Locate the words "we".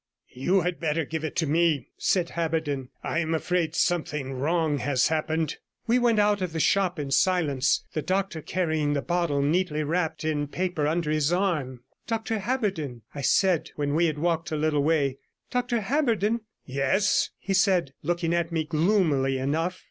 5.85-5.99, 13.93-14.07